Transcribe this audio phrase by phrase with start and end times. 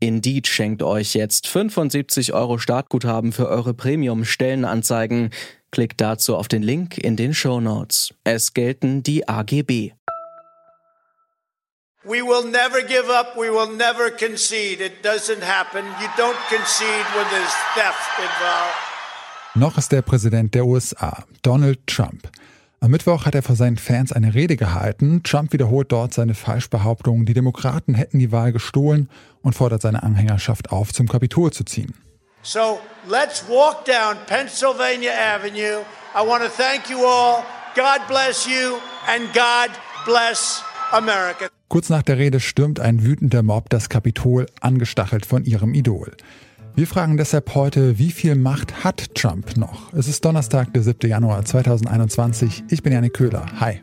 [0.00, 5.30] Indeed schenkt euch jetzt 75 Euro Startguthaben für eure Premium-Stellenanzeigen.
[5.70, 8.14] Klickt dazu auf den Link in den Show Notes.
[8.24, 9.92] Es gelten die AGB.
[12.02, 13.36] We will never give up.
[13.36, 14.82] We will never concede.
[14.82, 15.84] It doesn't happen.
[16.00, 18.90] You don't concede when there's theft involved.
[19.54, 22.30] Noch ist der Präsident der USA, Donald Trump.
[22.82, 25.22] Am Mittwoch hat er vor seinen Fans eine Rede gehalten.
[25.22, 29.10] Trump wiederholt dort seine Falschbehauptung, die Demokraten hätten die Wahl gestohlen
[29.42, 31.92] und fordert seine Anhängerschaft auf, zum Kapitol zu ziehen.
[32.40, 35.82] So let's walk down Pennsylvania Avenue.
[36.14, 37.42] I want to thank you all.
[37.76, 39.70] God bless you and God
[40.06, 41.48] bless America.
[41.68, 46.16] Kurz nach der Rede stürmt ein wütender Mob das Kapitol, angestachelt von ihrem Idol.
[46.76, 49.92] Wir fragen deshalb heute, wie viel Macht hat Trump noch?
[49.92, 51.10] Es ist Donnerstag, der 7.
[51.10, 52.64] Januar 2021.
[52.70, 53.44] Ich bin Janik Köhler.
[53.58, 53.80] Hi.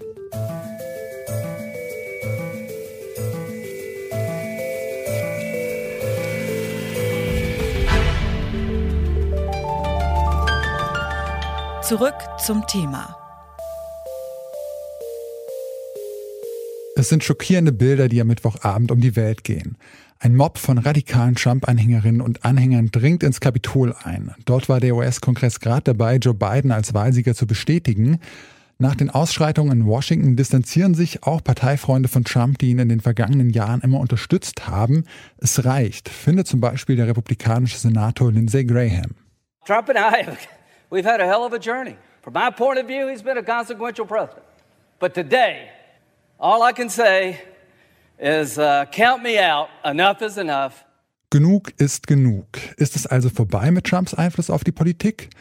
[11.83, 13.26] Zurück zum Thema.
[16.97, 19.77] Es sind schockierende Bilder, die am Mittwochabend um die Welt gehen.
[20.17, 24.33] Ein Mob von radikalen Trump-Anhängerinnen und Anhängern dringt ins Kapitol ein.
[24.45, 28.19] Dort war der US-Kongress gerade dabei, Joe Biden als Wahlsieger zu bestätigen.
[28.79, 33.01] Nach den Ausschreitungen in Washington distanzieren sich auch Parteifreunde von Trump, die ihn in den
[33.01, 35.03] vergangenen Jahren immer unterstützt haben.
[35.37, 39.11] Es reicht, findet zum Beispiel der republikanische Senator Lindsey Graham.
[39.67, 40.25] Trump and I,
[40.89, 41.95] we've had a hell of a journey.
[42.23, 44.41] From my point of view, he's been a consequential president.
[44.99, 45.76] But today,
[46.39, 47.39] All I can say
[48.19, 49.69] is uh, count me out.
[49.83, 50.85] Enough is enough.
[51.31, 52.45] Genug ist genug.
[52.77, 55.31] Ist es also vorbei mit Trumps Einfluss auf die Politik?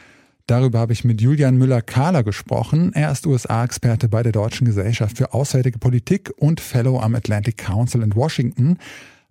[0.46, 2.92] Darüber habe ich mit Julian Müller-Kahler gesprochen.
[2.94, 8.02] Er ist USA-Experte bei der Deutschen Gesellschaft für Auswärtige Politik und Fellow am Atlantic Council
[8.02, 8.78] in Washington.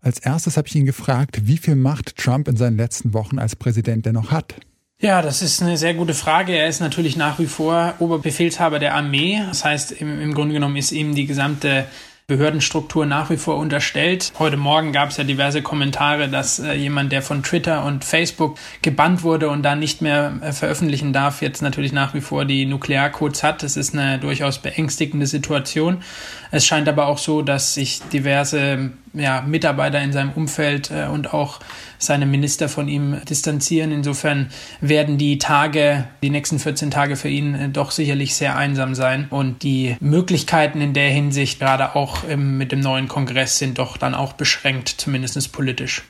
[0.02, 3.56] Als erstes habe ich ihn gefragt, wie viel Macht Trump in seinen letzten Wochen als
[3.56, 4.56] Präsident dennoch hat.
[5.00, 6.54] Ja, das ist eine sehr gute Frage.
[6.54, 9.42] Er ist natürlich nach wie vor Oberbefehlshaber der Armee.
[9.46, 11.86] Das heißt, im, im Grunde genommen ist ihm die gesamte
[12.28, 14.34] Behördenstruktur nach wie vor unterstellt.
[14.40, 18.58] Heute Morgen gab es ja diverse Kommentare, dass äh, jemand, der von Twitter und Facebook
[18.82, 22.66] gebannt wurde und da nicht mehr äh, veröffentlichen darf, jetzt natürlich nach wie vor die
[22.66, 23.62] Nuklearcodes hat.
[23.62, 26.02] Das ist eine durchaus beängstigende Situation.
[26.50, 31.34] Es scheint aber auch so, dass sich diverse ja, Mitarbeiter in seinem Umfeld äh, und
[31.34, 31.60] auch
[31.98, 33.92] seine Minister von ihm distanzieren.
[33.92, 34.50] Insofern
[34.82, 39.28] werden die Tage, die nächsten 14 Tage für ihn äh, doch sicherlich sehr einsam sein.
[39.30, 43.98] Und die Möglichkeiten in der Hinsicht, gerade auch im, mit dem neuen Kongress, sind doch
[43.98, 46.04] dann auch beschränkt, zumindest politisch.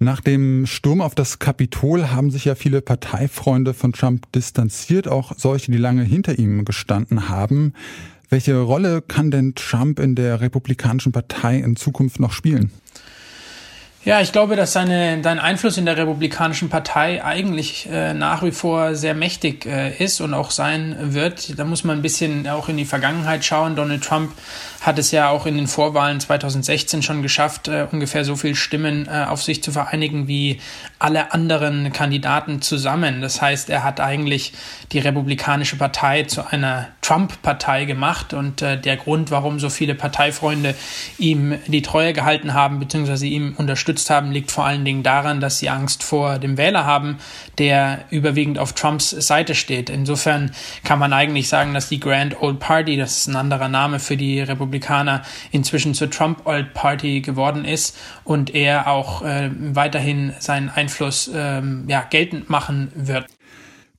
[0.00, 5.32] Nach dem Sturm auf das Kapitol haben sich ja viele Parteifreunde von Trump distanziert, auch
[5.36, 7.72] solche, die lange hinter ihm gestanden haben.
[8.30, 12.70] Welche Rolle kann denn Trump in der Republikanischen Partei in Zukunft noch spielen?
[14.08, 18.52] Ja, ich glaube, dass seine, sein Einfluss in der Republikanischen Partei eigentlich äh, nach wie
[18.52, 21.58] vor sehr mächtig äh, ist und auch sein wird.
[21.58, 23.76] Da muss man ein bisschen auch in die Vergangenheit schauen.
[23.76, 24.32] Donald Trump
[24.80, 29.06] hat es ja auch in den Vorwahlen 2016 schon geschafft, äh, ungefähr so viel Stimmen
[29.08, 30.58] äh, auf sich zu vereinigen wie
[30.98, 33.20] alle anderen Kandidaten zusammen.
[33.20, 34.54] Das heißt, er hat eigentlich
[34.92, 40.74] die Republikanische Partei zu einer Trump-Partei gemacht und äh, der Grund, warum so viele Parteifreunde
[41.18, 43.26] ihm die Treue gehalten haben bzw.
[43.26, 47.18] ihm unterstützt haben, liegt vor allen Dingen daran, dass sie Angst vor dem Wähler haben,
[47.58, 49.90] der überwiegend auf Trumps Seite steht.
[49.90, 50.52] Insofern
[50.84, 54.16] kann man eigentlich sagen, dass die Grand Old Party, das ist ein anderer Name für
[54.16, 60.68] die Republikaner inzwischen zur Trump Old Party geworden ist und er auch äh, weiterhin seinen
[60.68, 63.26] Einfluss ähm, ja, geltend machen wird.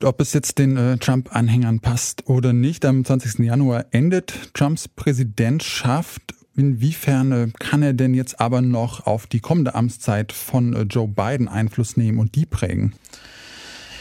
[0.02, 3.40] Ob es jetzt den äh, Trump-Anhängern passt oder nicht, am 20.
[3.40, 6.22] Januar endet Trumps Präsidentschaft.
[6.60, 11.08] Inwiefern äh, kann er denn jetzt aber noch auf die kommende Amtszeit von äh, Joe
[11.08, 12.96] Biden Einfluss nehmen und die prägen?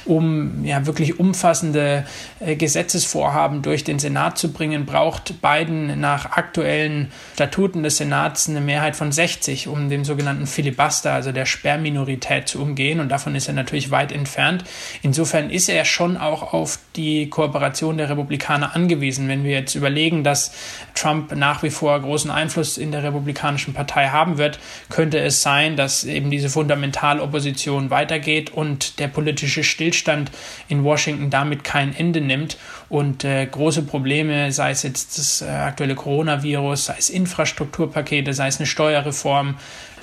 [0.09, 2.05] Um ja wirklich umfassende
[2.41, 8.61] äh, Gesetzesvorhaben durch den Senat zu bringen, braucht Biden nach aktuellen Statuten des Senats eine
[8.61, 13.01] Mehrheit von 60, um den sogenannten Filibuster, also der Sperrminorität zu umgehen.
[13.01, 14.65] Und davon ist er natürlich weit entfernt.
[15.03, 19.29] Insofern ist er schon auch auf die Kooperation der Republikaner angewiesen.
[19.29, 20.53] Wenn wir jetzt überlegen, dass
[20.95, 24.59] Trump nach wie vor großen Einfluss in der Republikanischen Partei haben wird,
[24.89, 30.31] könnte es sein, dass eben diese Fundamentalopposition weitergeht und der politische Stillstand Stillstand
[30.69, 32.57] in Washington damit kein Ende nimmt
[32.89, 38.49] und äh, große Probleme, sei es jetzt das äh, aktuelle Coronavirus, sei es Infrastrukturpakete, sei
[38.49, 39.57] es eine Steuerreform,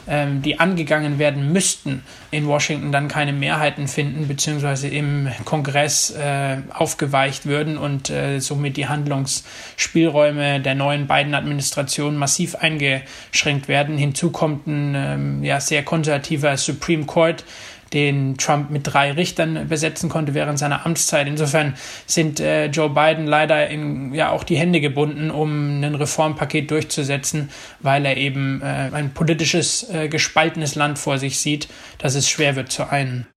[0.08, 6.58] ähm, die angegangen werden müssten, in Washington dann keine Mehrheiten finden, beziehungsweise im Kongress äh,
[6.72, 13.98] aufgeweicht würden und äh, somit die Handlungsspielräume der neuen beiden Administrationen massiv eingeschränkt werden.
[13.98, 17.44] Hinzu kommt ein ähm, ja, sehr konservativer Supreme Court,
[17.94, 21.28] den Trump mit drei Richtern besetzen konnte während seiner Amtszeit.
[21.28, 26.72] Insofern sind äh, Joe Biden leider in, ja auch die Hände gebunden, um ein Reformpaket
[26.72, 27.50] durchzusetzen,
[27.80, 31.68] weil er eben äh, ein politisches äh, gespaltenes Land vor sich sieht,
[31.98, 33.28] das es schwer wird zu einen.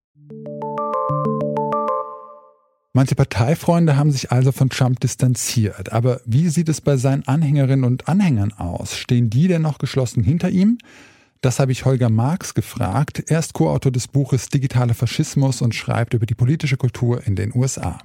[2.95, 5.93] Manche Parteifreunde haben sich also von Trump distanziert.
[5.93, 8.97] Aber wie sieht es bei seinen Anhängerinnen und Anhängern aus?
[8.97, 10.79] Stehen die denn noch geschlossen hinter ihm?
[11.40, 13.23] Das habe ich Holger Marx gefragt.
[13.29, 17.55] Er ist Co-Autor des Buches Digitaler Faschismus und schreibt über die politische Kultur in den
[17.55, 17.99] USA.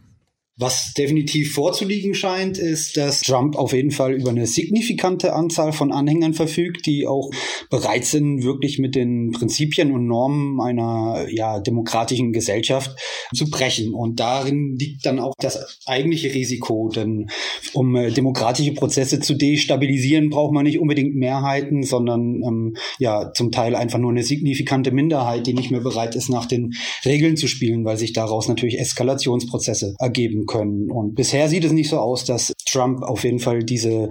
[0.55, 5.91] Was definitiv vorzuliegen scheint, ist, dass Trump auf jeden Fall über eine signifikante Anzahl von
[5.91, 7.31] Anhängern verfügt, die auch
[7.71, 12.95] bereit sind, wirklich mit den Prinzipien und Normen einer ja, demokratischen Gesellschaft
[13.33, 13.95] zu brechen.
[13.95, 16.87] Und darin liegt dann auch das eigentliche Risiko.
[16.95, 17.31] Denn
[17.73, 23.51] um äh, demokratische Prozesse zu destabilisieren, braucht man nicht unbedingt Mehrheiten, sondern ähm, ja zum
[23.51, 27.47] Teil einfach nur eine signifikante Minderheit, die nicht mehr bereit ist, nach den Regeln zu
[27.47, 30.91] spielen, weil sich daraus natürlich Eskalationsprozesse ergeben können.
[30.91, 34.09] Und bisher sieht es nicht so aus, dass Trump auf jeden Fall diese,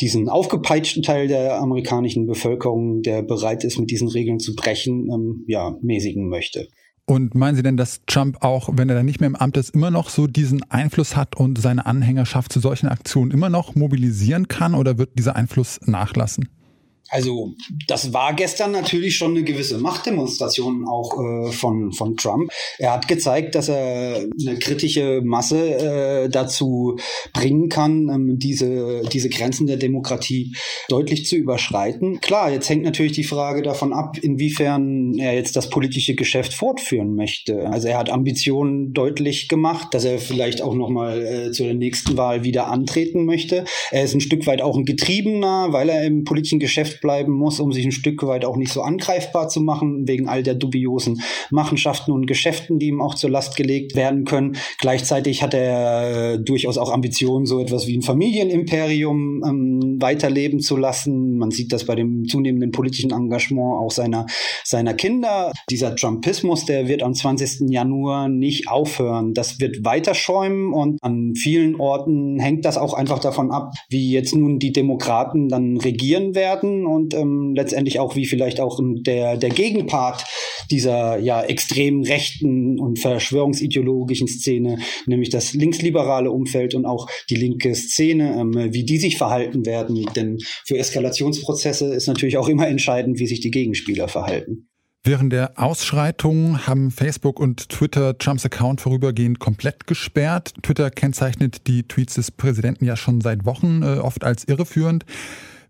[0.00, 5.44] diesen aufgepeitschten Teil der amerikanischen Bevölkerung, der bereit ist, mit diesen Regeln zu brechen, ähm,
[5.46, 6.68] ja, mäßigen möchte.
[7.04, 9.70] Und meinen Sie denn, dass Trump auch, wenn er dann nicht mehr im Amt ist,
[9.70, 14.46] immer noch so diesen Einfluss hat und seine Anhängerschaft zu solchen Aktionen immer noch mobilisieren
[14.46, 16.48] kann oder wird dieser Einfluss nachlassen?
[17.08, 17.54] Also
[17.86, 22.50] das war gestern natürlich schon eine gewisse Machtdemonstration auch äh, von, von Trump.
[22.78, 26.96] Er hat gezeigt, dass er eine kritische Masse äh, dazu
[27.34, 30.54] bringen kann, ähm, diese, diese Grenzen der Demokratie
[30.88, 32.20] deutlich zu überschreiten.
[32.20, 37.14] Klar, jetzt hängt natürlich die Frage davon ab, inwiefern er jetzt das politische Geschäft fortführen
[37.14, 37.68] möchte.
[37.68, 42.16] Also er hat Ambitionen deutlich gemacht, dass er vielleicht auch nochmal äh, zu der nächsten
[42.16, 43.64] Wahl wieder antreten möchte.
[43.90, 47.60] Er ist ein Stück weit auch ein Getriebener, weil er im politischen Geschäft bleiben muss,
[47.60, 51.20] um sich ein Stück weit auch nicht so angreifbar zu machen, wegen all der dubiosen
[51.50, 54.56] Machenschaften und Geschäften, die ihm auch zur Last gelegt werden können.
[54.78, 60.76] Gleichzeitig hat er äh, durchaus auch Ambitionen, so etwas wie ein Familienimperium ähm, weiterleben zu
[60.76, 61.38] lassen.
[61.38, 64.26] Man sieht das bei dem zunehmenden politischen Engagement auch seiner,
[64.64, 65.52] seiner Kinder.
[65.70, 67.70] Dieser Trumpismus, der wird am 20.
[67.70, 69.34] Januar nicht aufhören.
[69.34, 74.10] Das wird weiter schäumen und an vielen Orten hängt das auch einfach davon ab, wie
[74.10, 79.36] jetzt nun die Demokraten dann regieren werden und ähm, letztendlich auch wie vielleicht auch der,
[79.36, 80.24] der Gegenpart
[80.70, 87.74] dieser ja extrem rechten und verschwörungsideologischen Szene, nämlich das linksliberale Umfeld und auch die linke
[87.74, 90.06] Szene, ähm, wie die sich verhalten werden.
[90.16, 94.51] Denn für Eskalationsprozesse ist natürlich auch immer entscheidend, wie sich die Gegenspieler verhalten.
[95.04, 100.54] Während der Ausschreitungen haben Facebook und Twitter Trumps Account vorübergehend komplett gesperrt.
[100.62, 105.04] Twitter kennzeichnet die Tweets des Präsidenten ja schon seit Wochen äh, oft als irreführend.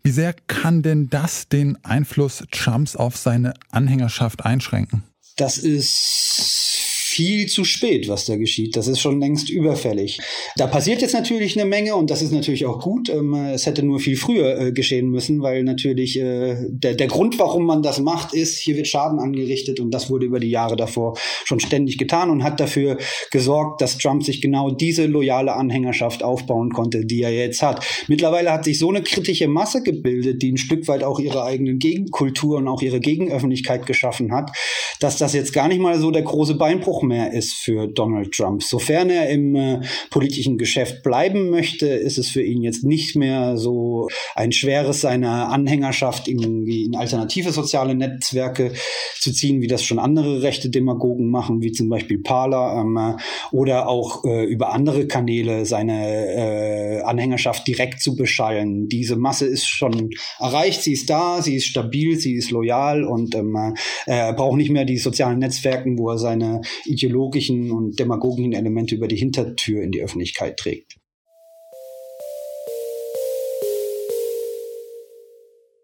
[0.02, 5.04] Wie sehr kann denn das den Einfluss Trumps auf seine Anhängerschaft einschränken?
[5.36, 6.71] Das ist
[7.12, 8.74] viel zu spät, was da geschieht.
[8.74, 10.18] Das ist schon längst überfällig.
[10.56, 13.10] Da passiert jetzt natürlich eine Menge und das ist natürlich auch gut.
[13.10, 17.38] Ähm, es hätte nur viel früher äh, geschehen müssen, weil natürlich äh, der, der Grund,
[17.38, 20.76] warum man das macht, ist, hier wird Schaden angerichtet und das wurde über die Jahre
[20.76, 22.96] davor schon ständig getan und hat dafür
[23.30, 27.84] gesorgt, dass Trump sich genau diese loyale Anhängerschaft aufbauen konnte, die er jetzt hat.
[28.08, 31.78] Mittlerweile hat sich so eine kritische Masse gebildet, die ein Stück weit auch ihre eigenen
[31.78, 34.50] Gegenkultur und auch ihre Gegenöffentlichkeit geschaffen hat,
[34.98, 38.62] dass das jetzt gar nicht mal so der große Beinbruch mehr ist für Donald Trump.
[38.62, 39.80] Sofern er im äh,
[40.10, 45.50] politischen Geschäft bleiben möchte, ist es für ihn jetzt nicht mehr so ein schweres seiner
[45.50, 48.72] Anhängerschaft irgendwie in alternative soziale Netzwerke
[49.18, 53.54] zu ziehen, wie das schon andere rechte Demagogen machen, wie zum Beispiel Parler ähm, äh,
[53.54, 58.88] oder auch äh, über andere Kanäle seine äh, Anhängerschaft direkt zu beschallen.
[58.88, 63.34] Diese Masse ist schon erreicht, sie ist da, sie ist stabil, sie ist loyal und
[63.34, 63.72] ähm, äh,
[64.06, 66.60] er braucht nicht mehr die sozialen Netzwerken, wo er seine
[66.92, 70.98] ideologischen und demagogischen Elemente über die Hintertür in die Öffentlichkeit trägt.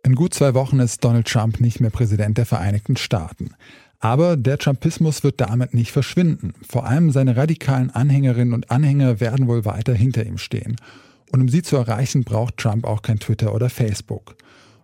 [0.04, 3.50] In gut zwei Wochen ist Donald Trump nicht mehr Präsident der Vereinigten Staaten.
[4.00, 6.54] Aber der Trumpismus wird damit nicht verschwinden.
[6.66, 10.76] Vor allem seine radikalen Anhängerinnen und Anhänger werden wohl weiter hinter ihm stehen.
[11.32, 14.36] Und um sie zu erreichen, braucht Trump auch kein Twitter oder Facebook.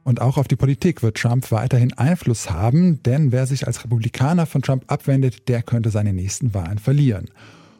[0.05, 4.45] Und auch auf die Politik wird Trump weiterhin Einfluss haben, denn wer sich als Republikaner
[4.45, 7.31] von Trump abwendet, der könnte seine nächsten Wahlen verlieren.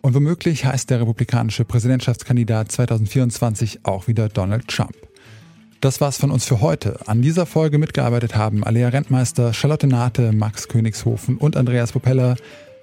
[0.01, 4.95] Und womöglich heißt der republikanische Präsidentschaftskandidat 2024 auch wieder Donald Trump.
[5.81, 6.99] Das war's von uns für heute.
[7.07, 12.37] An dieser Folge mitgearbeitet haben Alea Rentmeister, Charlotte Nate, Max Königshofen und Andreas Propeller.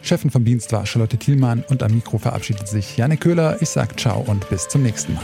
[0.03, 3.59] Chefin vom Dienst war Charlotte Thielmann und am Mikro verabschiedet sich Janik Köhler.
[3.61, 5.23] Ich sag ciao und bis zum nächsten Mal.